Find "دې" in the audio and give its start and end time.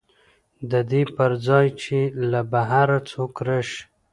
0.91-1.01